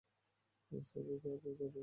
[0.71, 1.79] Sir, এরা তারাই sir.